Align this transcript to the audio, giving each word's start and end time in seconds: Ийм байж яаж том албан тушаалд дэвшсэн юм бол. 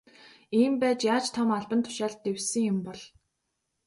Ийм 0.59 0.73
байж 0.81 0.99
яаж 1.13 1.25
том 1.35 1.49
албан 1.57 1.79
тушаалд 1.83 2.19
дэвшсэн 2.23 2.63
юм 2.71 2.77
бол. 2.85 2.99